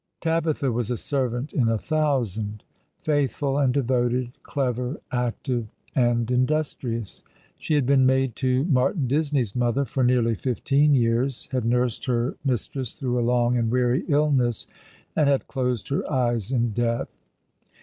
[0.19, 2.63] Tabitha was a servant in a thousand,
[3.03, 7.23] faithful and devoted, clever, active, and industrious.
[7.59, 12.35] She had been maid to Iklartin Disney's mother for nearly fifteen years, had nursed her
[12.43, 14.65] mistress through a long and weary illness,
[15.15, 17.09] and had closed her eyes in death.